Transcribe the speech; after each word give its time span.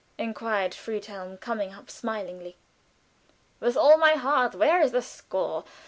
inquired 0.17 0.73
Helfen, 0.73 1.37
coming 1.39 1.75
up 1.75 1.87
smilingly. 1.91 2.57
"With 3.59 3.77
all 3.77 3.99
my 3.99 4.13
heart. 4.13 4.55
Where 4.55 4.81
is 4.81 4.93
the 4.93 5.01
score?" 5.03 5.63